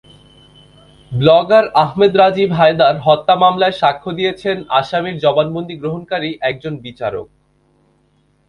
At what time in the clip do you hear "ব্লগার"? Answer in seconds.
1.11-1.65